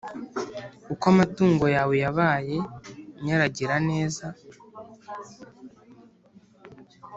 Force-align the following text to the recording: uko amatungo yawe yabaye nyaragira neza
uko 0.93 1.05
amatungo 1.13 1.65
yawe 1.75 1.95
yabaye 2.03 2.57
nyaragira 3.23 3.75
neza 3.89 4.25